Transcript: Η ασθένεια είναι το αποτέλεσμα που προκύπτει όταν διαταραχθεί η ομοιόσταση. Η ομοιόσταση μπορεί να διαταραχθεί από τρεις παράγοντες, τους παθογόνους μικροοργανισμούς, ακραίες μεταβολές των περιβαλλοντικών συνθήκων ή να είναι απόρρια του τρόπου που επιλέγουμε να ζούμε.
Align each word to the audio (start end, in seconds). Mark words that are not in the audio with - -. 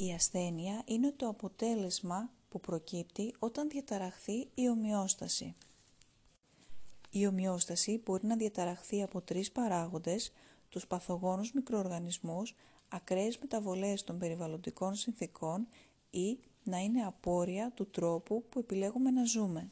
Η 0.00 0.12
ασθένεια 0.12 0.82
είναι 0.84 1.12
το 1.16 1.28
αποτέλεσμα 1.28 2.30
που 2.48 2.60
προκύπτει 2.60 3.34
όταν 3.38 3.68
διαταραχθεί 3.68 4.48
η 4.54 4.68
ομοιόσταση. 4.68 5.54
Η 7.10 7.26
ομοιόσταση 7.26 8.02
μπορεί 8.04 8.26
να 8.26 8.36
διαταραχθεί 8.36 9.02
από 9.02 9.20
τρεις 9.20 9.52
παράγοντες, 9.52 10.32
τους 10.68 10.86
παθογόνους 10.86 11.52
μικροοργανισμούς, 11.52 12.54
ακραίες 12.88 13.38
μεταβολές 13.38 14.04
των 14.04 14.18
περιβαλλοντικών 14.18 14.94
συνθήκων 14.94 15.68
ή 16.10 16.38
να 16.62 16.78
είναι 16.78 17.02
απόρρια 17.02 17.70
του 17.74 17.86
τρόπου 17.86 18.44
που 18.48 18.58
επιλέγουμε 18.58 19.10
να 19.10 19.24
ζούμε. 19.24 19.70